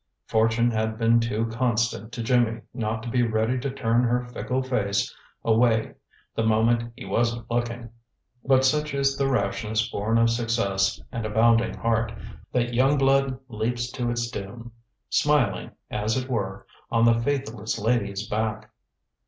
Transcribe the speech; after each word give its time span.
Fortune 0.25 0.71
had 0.71 0.97
been 0.97 1.19
too 1.19 1.45
constant 1.45 2.11
to 2.13 2.23
Jimmy 2.23 2.61
not 2.73 3.03
to 3.03 3.09
be 3.11 3.21
ready 3.21 3.59
to 3.59 3.69
turn 3.69 4.01
her 4.01 4.25
fickle 4.25 4.63
face 4.63 5.15
away 5.45 5.93
the 6.33 6.41
moment 6.43 6.91
he 6.95 7.05
wasn't 7.05 7.51
looking. 7.51 7.87
But 8.43 8.65
such 8.65 8.95
is 8.95 9.15
the 9.15 9.27
rashness 9.29 9.87
born 9.89 10.17
of 10.17 10.31
success 10.31 10.99
and 11.11 11.23
a 11.23 11.29
bounding 11.29 11.75
heart, 11.77 12.13
that 12.51 12.73
young 12.73 12.97
blood 12.97 13.37
leaps 13.47 13.91
to 13.91 14.09
its 14.09 14.31
doom, 14.31 14.71
smiling, 15.11 15.69
as 15.91 16.17
it 16.17 16.27
were, 16.27 16.65
on 16.89 17.05
the 17.05 17.21
faithless 17.21 17.77
lady's 17.77 18.27
back. 18.27 18.71